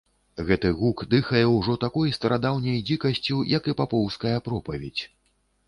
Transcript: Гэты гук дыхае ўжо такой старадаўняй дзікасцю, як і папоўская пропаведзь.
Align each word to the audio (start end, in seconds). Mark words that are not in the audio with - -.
Гэты 0.45 0.69
гук 0.79 1.03
дыхае 1.11 1.41
ўжо 1.57 1.75
такой 1.85 2.15
старадаўняй 2.17 2.81
дзікасцю, 2.89 3.39
як 3.55 3.71
і 3.73 3.77
папоўская 3.85 4.35
пропаведзь. 4.51 5.03